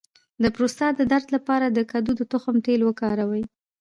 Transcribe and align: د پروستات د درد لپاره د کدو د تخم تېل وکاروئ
د 0.43 0.43
پروستات 0.55 0.93
د 0.97 1.01
درد 1.11 1.27
لپاره 1.35 1.65
د 1.69 1.79
کدو 1.91 2.11
د 2.17 2.21
تخم 2.31 2.55
تېل 2.65 2.81
وکاروئ 2.85 3.43